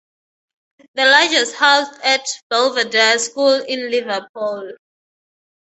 The 0.95 1.05
largest 1.05 1.51
was 1.51 1.53
housed 1.53 2.01
at 2.03 2.25
Belvedere 2.49 3.19
School 3.19 3.63
in 3.67 3.91
Liverpool. 3.91 4.71